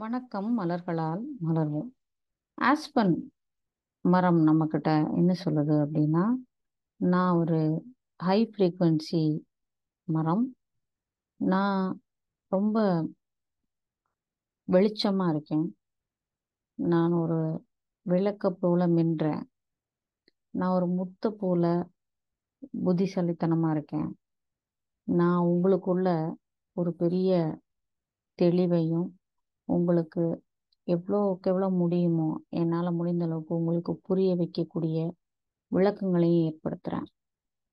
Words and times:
வணக்கம் 0.00 0.58
மலர்களால் 0.58 1.22
மலர்வோம். 1.46 1.88
ஆஸ்பன் 2.58 3.32
மரம் 4.00 4.38
நம்மக்கிட்ட 4.46 4.90
என்ன 5.16 5.34
சொல்லுது 5.44 5.74
அப்படின்னா 5.84 6.22
நான் 6.96 7.36
ஒரு 7.36 7.58
ஹை 8.16 8.50
ஃப்ரீக்குவென்சி 8.50 9.22
மரம். 10.04 10.56
நான் 11.36 12.00
ரொம்ப 12.48 13.06
வெளிச்சமாக 14.68 15.28
இருக்கேன். 15.28 15.76
நான் 16.74 17.12
ஒரு 17.12 17.40
விளக்க 18.02 18.50
போல 18.50 18.88
மின்றேன் 18.96 19.44
நான் 20.50 20.74
ஒரு 20.74 20.88
முத்த 20.98 21.30
போல 21.30 21.88
புத்திசாலித்தனமாக 22.84 23.70
இருக்கேன். 23.70 24.10
நான் 25.04 25.46
உங்களுக்குள்ள 25.46 26.34
ஒரு 26.72 26.92
பெரிய 26.94 27.60
தெளிவையும் 28.38 29.08
உங்களுக்கு 29.74 30.22
எவ்வளோக்கு 30.88 31.48
எவ்வளோ 31.52 31.68
முடியுமோ 31.80 32.28
என்னால் 32.60 32.96
முடிந்த 32.98 33.24
அளவுக்கு 33.26 33.52
உங்களுக்கு 33.58 33.92
புரிய 34.08 34.30
வைக்கக்கூடிய 34.40 34.98
விளக்கங்களையும் 35.72 36.46
ஏற்படுத்துகிறேன் 36.48 37.08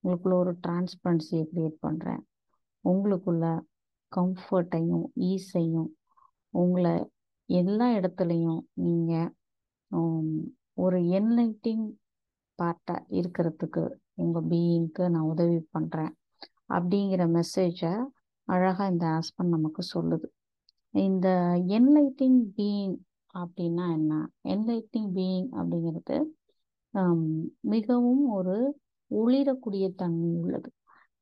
உங்களுக்குள்ள 0.03 0.35
ஒரு 0.43 0.51
டிரான்ஸ்பரன்சியை 0.65 1.43
க்ரியேட் 1.51 1.77
பண்ணுறேன் 1.85 2.21
உங்களுக்குள்ள 2.85 3.45
கம்ஃபர்ட்டையும் 4.11 5.05
ஈஸையும் 5.29 5.89
உங்களை 6.53 6.95
எல்லா 7.49 7.87
இடத்துலையும் 7.99 8.61
நீங்கள் 8.85 9.31
ஒரு 10.83 10.97
என்லைட்டிங் 11.17 11.85
பார்ட்டாக 12.59 13.07
இருக்கிறதுக்கு 13.19 13.83
உங்கள் 14.23 14.47
பீயிங்க்கு 14.51 15.03
நான் 15.13 15.29
உதவி 15.33 15.59
பண்ணுறேன் 15.75 16.13
அப்படிங்கிற 16.75 17.23
மெசேஜை 17.37 17.91
அழகாக 18.47 18.89
இந்த 18.93 19.05
ஆஸ்பன் 19.17 19.53
நமக்கு 19.55 19.81
சொல்லுது. 19.95 20.27
இந்த 20.93 21.27
என்லைட்டிங் 21.77 22.39
பீயிங் 22.57 22.95
அப்படின்னா 23.33 23.85
என்ன? 23.97 24.13
என்லைட்டிங் 24.53 25.09
பீயிங் 25.17 25.49
அப்படிங்கிறது 25.59 26.17
மிகவும் 27.73 28.23
ஒரு 28.37 28.55
ஒளிரக்கூடிய 29.11 29.85
தன்மை 30.01 30.29
உள்ளது. 30.43 30.69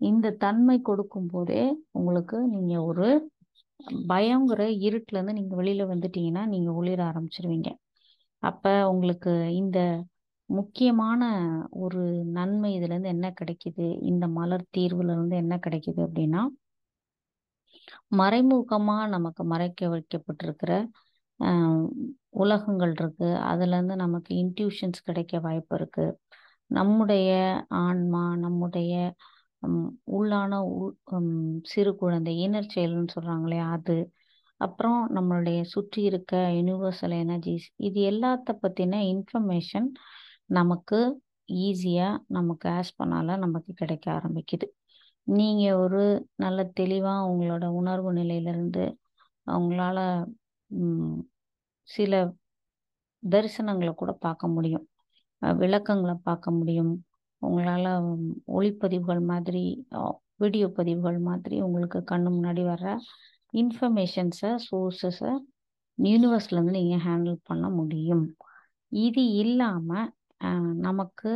இந்த 0.02 0.32
தன்மை 0.44 0.78
கொடுக்கும் 0.90 1.30
போதே 1.34 1.64
உங்களுக்கு 1.98 2.38
நீங்கள் 2.54 2.86
ஒரு 2.90 3.08
பயங்கிற 4.12 4.62
இருட்டிலேருந்து 4.88 5.38
நீங்கள் 5.40 5.60
வெளியில் 5.60 5.92
வந்துட்டீங்கன்னா 5.94 6.44
நீங்கள் 6.54 6.78
ஒளிர 6.80 7.00
ஆரம்பிச்சிருவீங்க. 7.10 7.70
அப்போ 8.44 8.74
உங்களுக்கு 8.94 9.34
இந்த 9.62 9.80
முக்கியமான 10.50 11.22
ஒரு 11.84 12.02
நன்மை 12.38 12.70
இதுலேருந்து 12.78 13.14
என்ன 13.16 13.28
கிடைக்குது? 13.40 13.86
இந்த 14.12 14.26
மலர் 14.40 14.66
தீர்வுலேருந்து 14.78 15.36
என்ன 15.44 15.56
கிடைக்குது 15.66 16.02
அப்படின்னா 16.08 16.42
மறைமுகமாக 18.20 19.08
நமக்கு 19.08 19.44
மறைக்க 19.54 19.90
வைக்கப்பட்டிருக்கிற 19.94 20.72
உலகங்கள் 22.44 22.94
இருக்குது 23.00 23.40
அதுலேருந்து 23.50 23.96
நமக்கு 24.04 24.32
இன்ட்யூஷன்ஸ் 24.44 25.06
கிடைக்க 25.08 25.40
வாய்ப்பு 25.40 25.74
இருக்குது 25.80 26.18
நம்முடைய 26.72 27.32
ஆன்மா 27.86 28.24
நம்முடைய 28.44 28.94
உள்ளான 30.18 30.54
சிறு 31.64 31.92
குழந்தை 32.02 32.34
இன்னர் 32.46 32.74
செயல்னு 32.76 33.14
சொல்கிறாங்களே 33.16 33.60
அது. 33.76 33.98
அப்புறம் 34.62 35.00
நம்மளுடைய 35.16 35.60
சுற்றி 35.74 36.02
இருக்க 36.10 36.34
யூனிவர்சல் 36.58 37.16
எனர்ஜிஸ் 37.24 37.68
இது 37.88 38.00
எல்லாத்த 38.12 38.50
பற்றின 38.64 39.02
இன்ஃபர்மேஷன் 39.14 39.88
நமக்கு 40.58 41.00
ஈஸியாக 41.66 42.22
நமக்கு 42.38 42.68
ஆஸ் 42.78 42.94
பண்ணால 43.00 43.38
நமக்கு 43.46 43.72
கிடைக்க 43.82 44.06
ஆரம்பிக்குது. 44.18 44.68
நீங்கள் 45.28 45.80
ஒரு 45.84 46.02
நல்ல 46.44 46.60
தெளிவாக 46.80 47.28
உங்களோட 47.32 47.66
உணர்வு 47.80 48.10
நிலையிலேருந்து 48.20 48.84
அவங்களால 49.48 50.00
சில 51.90 52.14
தரிசனங்களை 53.24 53.92
கூட 54.02 54.12
பார்க்க 54.26 54.48
முடியும். 54.56 54.86
விளக்கங்களை 55.62 56.16
பார்க்க 56.30 56.52
முடியும். 56.60 56.94
உங்களால் 57.42 57.90
ஒளிப்பதிவுகள் 58.58 59.22
மாதிரி 59.32 59.64
வீடியோ 60.44 60.68
பதிவுகள் 60.78 61.20
மாதிரி 61.30 61.56
உங்களுக்கு 61.66 62.00
கண்ணு 62.12 62.30
முன்னாடி 62.36 62.64
வர்ற 62.72 62.90
இன்ஃபர்மேஷன்ஸை 63.54 64.52
சோர்ஸஸை 64.68 65.34
யூனிவர்ஸ்லேருந்து 65.98 66.78
நீங்கள் 66.80 67.04
ஹேண்டில் 67.08 67.38
பண்ண 67.50 67.66
முடியும். 67.80 68.26
இது 68.92 69.22
இல்லாமல் 69.44 70.10
நமக்கு 70.88 71.32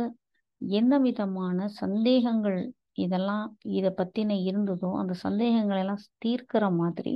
என்ன 0.60 0.92
விதமான 1.06 1.68
சந்தேகங்கள் 1.82 2.60
இதெல்லாம் 2.98 3.44
இதை 3.78 3.90
பற்றின 3.98 4.36
இருந்ததோ 4.48 4.90
அந்த 5.00 5.14
சந்தேகங்களெல்லாம் 5.24 6.02
தீர்க்கிற 6.24 6.64
மாதிரி 6.80 7.14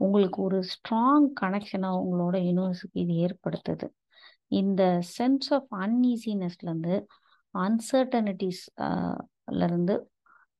உங்களுக்கு 0.00 0.38
ஒரு 0.42 0.58
ஸ்ட்ராங் 0.72 1.26
கனெக்ஷனாக 1.40 2.00
உங்களோட 2.02 2.36
யூனிவர்ஸுக்கு 2.48 2.98
இது 3.04 3.14
ஏற்படுத்துது. 3.26 3.86
இந்த 4.60 4.82
சென்ஸ் 5.16 5.48
ஆஃப் 5.56 5.70
அன்ஈசினஸ்லேருந்து 5.82 6.94
அன்சர்டனிட்டிஸ்லேருந்து 7.54 9.94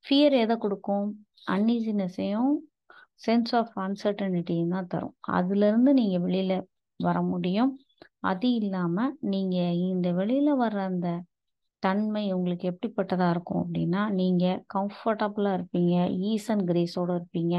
ஃபியர் 0.04 0.34
எதை 0.42 0.54
கொடுக்கும்? 0.56 1.08
அன்ஈசினஸையும் 1.54 2.52
சென்ஸ் 3.24 3.52
ஆஃப் 3.60 3.74
அன்சர்டனிட்டியும் 3.84 4.74
தான் 4.74 4.86
தரும். 4.86 5.16
அதுலேருந்து 5.38 5.92
நீங்கள் 6.00 6.22
வெளியில் 6.26 6.66
வர 7.00 7.16
முடியும். 7.32 7.72
அது 8.30 8.48
இல்லாமல் 8.60 9.12
நீங்கள் 9.32 9.78
இந்த 9.90 10.08
வெளியில் 10.12 10.60
வர்ற 10.62 10.80
அந்த 10.90 11.08
தன்மை 11.86 12.22
உங்களுக்கு 12.36 12.66
எப்படிப்பட்டதாக 12.72 13.34
இருக்கும் 13.34 13.60
அப்படின்னா 13.64 14.02
நீங்கள் 14.20 14.60
கம்ஃபர்டபுளாக 14.74 15.56
இருப்பீங்க 15.58 15.94
ஈஸ் 16.30 16.48
அண்ட் 16.54 16.66
கிரேஸோடு 16.70 17.12
இருப்பீங்க. 17.18 17.56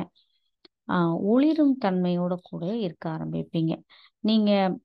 ஒளிரும் 1.33 1.75
தன்மையோட 1.85 2.33
கூட 2.49 2.63
இருக்க 2.85 3.05
ஆரம்பிப்பீங்க. 3.15 3.73
நீங்கள் 4.29 4.75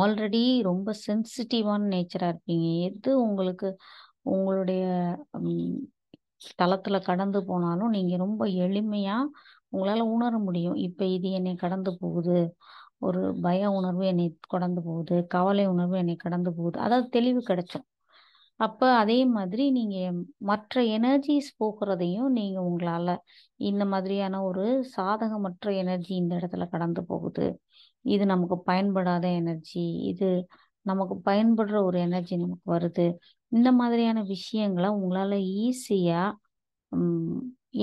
ஆல்ரெடி 0.00 0.42
ரொம்ப 0.70 0.88
சென்சிட்டிவான 1.06 1.88
நேச்சராக 1.94 2.32
இருப்பீங்க. 2.32 2.66
எது 2.88 3.10
உங்களுக்கு 3.26 3.68
உங்களுடைய 4.34 4.82
தளத்தில் 6.60 7.06
கடந்து 7.08 7.40
போனாலும் 7.48 7.94
நீங்கள் 7.96 8.22
ரொம்ப 8.24 8.42
எளிமையாக 8.66 9.32
உங்களால் 9.74 10.02
உணர 10.14 10.32
முடியும். 10.46 10.76
இப்போ 10.86 11.04
இது 11.16 11.28
என்னை 11.38 11.54
கடந்து 11.64 11.90
போகுது 12.02 12.36
ஒரு 13.06 13.20
பய 13.44 13.70
உணர்வு 13.78 14.04
என்னை 14.12 14.26
கடந்து 14.54 14.80
போகுது 14.88 15.16
கவலை 15.34 15.64
உணர்வு 15.74 15.96
என்னை 16.02 16.16
கடந்து 16.26 16.50
போகுது. 16.58 16.76
அதாவது 16.86 17.08
தெளிவு 17.16 17.40
கிடைச்சோம் 17.50 17.86
அப்போ 18.64 18.86
அதே 19.02 19.18
மாதிரி 19.36 19.64
நீங்கள் 19.76 20.16
மற்ற 20.50 20.82
எனர்ஜிஸ் 20.96 21.50
போகிறதையும் 21.60 22.28
நீங்கள் 22.38 22.66
உங்களால் 22.70 23.12
இந்த 23.68 23.82
மாதிரியான 23.92 24.42
ஒரு 24.48 24.64
சாதகமற்ற 24.96 25.72
எனர்ஜி 25.82 26.12
இந்த 26.22 26.32
இடத்துல 26.40 26.66
கடந்து 26.74 27.02
போகுது. 27.04 27.46
இது 28.14 28.24
நமக்கு 28.32 28.56
பயன்படாத 28.70 29.26
எனர்ஜி 29.40 29.84
இது 30.10 30.28
நமக்கு 30.90 31.16
பயன்படுற 31.30 31.76
ஒரு 31.88 31.98
எனர்ஜி 32.06 32.36
நமக்கு 32.44 32.66
வருது. 32.76 33.06
இந்த 33.52 33.68
மாதிரியான 33.80 34.18
விஷயங்களை 34.34 34.88
உங்களால் 34.98 35.36
ஈஸியாக 35.66 36.38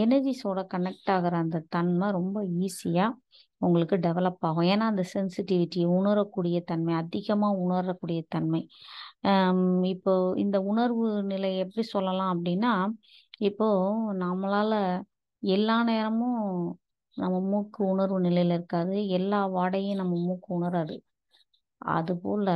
எனர்ஜிஸோட 0.02 0.60
கனெக்ட் 0.74 1.10
ஆகிற 1.16 1.34
அந்த 1.44 1.64
தன்மை 1.76 2.08
ரொம்ப 2.18 2.38
ஈஸியாக 2.66 3.18
உங்களுக்கு 3.62 3.96
டெவலப் 4.06 4.44
ஆகும். 4.48 4.68
ஏன்னா 4.74 4.86
அந்த 4.92 5.04
சென்சிட்டிவிட்டி 5.14 5.82
உணரக்கூடிய 5.98 6.58
தன்மை 6.72 6.94
அதிகமாக 7.04 7.62
உணரக்கூடிய 7.66 8.22
தன்மை. 8.36 8.62
இப்போ 9.92 10.12
இந்த 10.44 10.58
உணர்வு 10.72 11.06
நிலை 11.32 11.50
எப்படி 11.64 11.84
சொல்லலாம் 11.88 12.32
அப்படின்னா 12.36 12.74
இப்போ 13.42 13.68
நம்மளால 14.22 14.74
எல்லா 15.44 15.76
நேரமும் 15.84 16.42
நம்ம 17.18 17.36
மூக்கு 17.50 17.82
உணர்வு 17.92 18.18
நிலையில 18.28 18.56
இருக்காது. 18.58 18.96
எல்லா 19.18 19.40
வாடையும் 19.56 20.00
நம்ம 20.02 20.16
மூக்கு 20.26 20.50
உணராது. 20.58 20.96
அதுபோல 21.82 22.48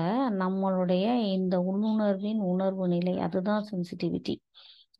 நம்மளுடைய 0.41 1.05
இந்த 1.35 1.55
உள்ளுணர்வின் 1.69 2.41
உணர்வு 2.53 2.85
நிலை 2.93 3.13
அதுதான் 3.27 3.67
சென்சிட்டிவிட்டி 3.69 4.35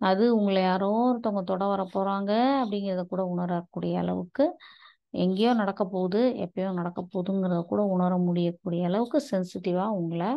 அது 0.02 0.23
உங்களை 0.38 0.62
யாரோ 0.63 0.88
ஒருத்தவங்க 1.02 1.44
தொட 1.52 1.63
வர 1.66 1.81
போறாங்க 1.94 2.31
அப்படிங்கிறத 2.62 3.03
கூட 3.12 3.23
உணரக்கூடிய 3.34 3.96
அளவுக்கு 4.03 4.46
எங்கேயோ 5.16 5.52
நடக்க 5.53 5.84
போகுது 5.88 6.22
எப்பயோ 6.46 6.70
நடக்க 6.79 6.99
போகுதுங்கிறத 7.05 7.59
கூட 7.72 7.82
உணர 7.96 8.14
முடியக்கூடிய 8.28 8.84
அளவுக்கு 8.90 9.20
சென்சிட்டிவாக 9.32 9.97
உங்களை 9.99 10.29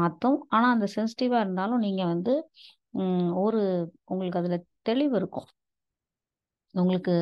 மாற்றும் 0.00 0.38
ஆனால் 0.54 0.74
அந்த 0.76 0.86
சென்சிட்டிவாக 0.96 1.44
இருந்தாலும் 1.44 1.84
நீங்கள் 1.86 2.10
வந்து 2.12 2.34
ஒரு 3.44 3.62
உங்களுக்கு 4.12 4.40
அதில் 4.42 4.66
தெளிவு 4.88 5.14
இருக்கும். 5.20 5.48
உங்களுக்கு 6.74 7.14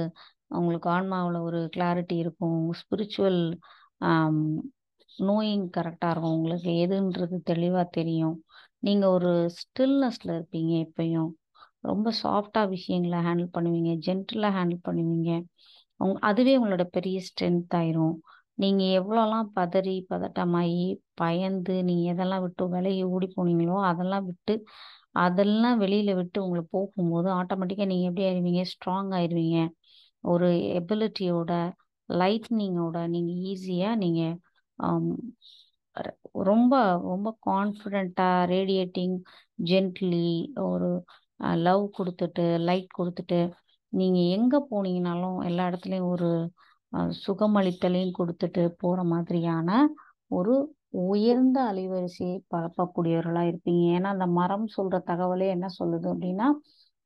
உங்களுக்கு 0.58 0.88
ஆன்மாவில் 0.96 1.38
ஒரு 1.48 1.60
கிளாரிட்டி 1.76 2.16
இருக்கும். 2.24 2.60
ஸ்பிரிச்சுவல் 2.80 3.40
நோயிங் 5.28 5.66
கரெக்டாக 5.76 6.12
இருக்கும். 6.12 6.36
உங்களுக்கு 6.38 6.70
எதுன்றது 6.84 7.36
தெளிவாக 7.50 7.86
தெரியும். 7.98 8.36
நீங்கள் 8.86 9.14
ஒரு 9.16 9.32
ஸ்டில்னஸில் 9.60 10.32
இருப்பீங்க 10.36 10.72
எப்பயும். 10.86 11.30
ரொம்ப 11.90 12.08
சாஃப்டாக 12.22 12.66
விஷயங்களை 12.74 13.18
ஹேண்டில் 13.26 13.54
பண்ணுவீங்க. 13.56 13.92
ஜென்டிலாக 14.06 14.52
ஹேண்டில் 14.58 14.84
பண்ணுவீங்க. 14.88 15.30
உங் 16.00 16.16
அதுவே 16.28 16.54
உங்களோட 16.60 16.84
பெரிய 16.96 17.16
ஸ்ட்ரென்த் 17.28 17.74
ஆயிரும். 17.80 18.14
நீங்கள் 18.58 18.92
எவ்வளோலாம் 18.98 19.48
பதறி 19.54 19.94
பதட்டமாகி 20.10 20.84
பயந்து 21.14 21.74
நீங்கள் 21.82 22.10
எதெல்லாம் 22.12 22.44
விட்டு 22.44 22.64
விலகி 22.68 23.02
ஓடி 23.08 23.28
போனீங்களோ 23.32 23.78
அதெல்லாம் 23.88 24.26
விட்டு 24.26 24.54
அதெல்லாம் 25.16 25.76
வெளியில் 25.78 26.12
விட்டு 26.14 26.38
உங்களை 26.44 26.62
போகும்போது 26.70 27.28
ஆட்டோமேட்டிக்காக 27.38 27.88
நீங்கள் 27.88 28.10
எப்படி 28.10 28.26
ஆயிடுவீங்க 28.26 28.62
ஸ்ட்ராங் 28.72 29.10
ஆயிடுவீங்க 29.12 29.58
ஒரு 30.24 30.48
எபிலிட்டியோட 30.80 31.52
லைட்னிங்கோட 32.08 32.98
நீங்கள் 33.08 33.40
ஈஸியாக 33.50 34.00
நீங்கள் 34.02 34.34
ரொம்ப 36.44 36.74
ரொம்ப 37.04 37.28
கான்ஃபிடெண்ட்டாக 37.46 38.46
ரேடியேட்டிங் 38.46 39.16
ஜென்ட்லி 39.62 40.26
ஒரு 40.66 40.88
லவ் 41.60 41.84
கொடுத்துட்டு 41.98 42.46
லைட் 42.60 42.90
கொடுத்துட்டு 42.98 43.40
நீங்கள் 43.92 44.30
எங்கே 44.36 44.60
போனீங்கனாலும் 44.70 45.38
எல்லா 45.42 45.64
இடத்துலையும் 45.70 46.10
ஒரு 46.10 46.30
சுகமளித்தலையும் 47.24 48.16
கொடுத்துட்டு 48.18 48.62
போகிற 48.82 49.00
மாதிரியான 49.12 49.68
ஒரு 50.38 50.54
உயர்ந்த 51.12 51.58
அலைவரிசையை 51.70 52.36
பரப்பக்கூடியவர்களாக 52.54 53.50
இருப்பீங்க. 53.50 53.84
ஏன்னா 53.96 54.08
அந்த 54.16 54.26
மரம் 54.40 54.66
சொல்கிற 54.76 54.98
தகவலே 55.10 55.48
என்ன 55.56 55.68
சொல்லுது 55.80 56.06
அப்படின்னா 56.12 56.48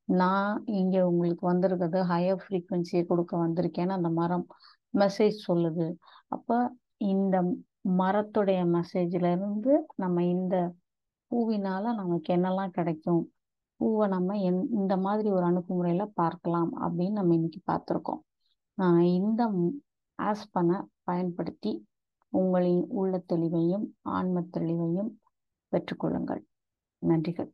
நான் 0.09 0.51
இங்கே 0.81 1.01
உங்களுக்கு 1.11 1.45
வந்திருக்கிறது 1.51 2.01
ஹையர் 2.11 2.43
ஃப்ரீக்குவென்சியை 2.43 3.03
கொடுக்க 3.11 3.33
வந்திருக்கேன்னு 3.45 3.99
அந்த 3.99 4.11
மரம் 4.21 4.45
மெசேஜ் 4.95 5.39
சொல்லுது. 5.49 5.87
அப்போ 6.37 6.57
இந்த 7.15 7.37
மரத்துடைய 8.01 8.61
மெசேஜ்ல 8.77 9.27
இருந்து 9.37 9.73
நம்ம 10.03 10.25
இந்த 10.35 10.57
பூவினால் 11.31 11.99
நமக்கு 12.03 12.29
என்னெல்லாம் 12.37 12.77
கிடைக்கும்? 12.79 13.23
பூவை 13.81 14.07
நம்ம 14.15 14.37
எந் 14.49 14.63
இந்த 14.81 14.95
மாதிரி 15.07 15.29
ஒரு 15.37 15.45
அணுகுமுறையில் 15.51 16.15
பார்க்கலாம் 16.21 16.71
அப்படின்னு 16.85 17.19
நம்ம 17.21 17.35
இன்னைக்கு 17.39 17.61
பார்த்துருக்கோம். 17.71 18.23
இந்த 19.13 19.43
ஆஸ்பனை 20.19 20.77
பயன்படுத்தி 21.05 21.73
உங்களின் 22.33 22.83
உள்ள 22.91 23.13
தெளிவையும் 23.33 23.87
ஆன்ம 24.17 24.43
தெளிவையும் 24.57 25.11
பெற்றுக்கொள்ளுங்கள் 25.73 26.43
நன்றிகள். 27.03 27.51